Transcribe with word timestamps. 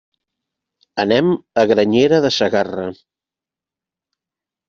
Anem 1.03 1.27
a 1.63 1.65
Granyena 1.71 2.21
de 2.25 2.33
Segarra. 2.37 2.87